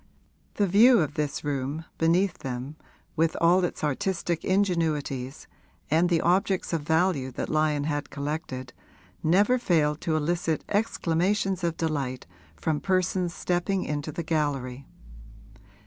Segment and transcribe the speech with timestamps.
[0.55, 2.75] The view of this room, beneath them,
[3.15, 5.45] with all its artistic ingenuities
[5.91, 8.73] and the objects of value that Lyon had collected,
[9.21, 12.25] never failed to elicit exclamations of delight
[12.55, 14.87] from persons stepping into the gallery.